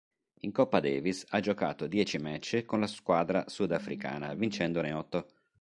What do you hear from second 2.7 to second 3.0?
la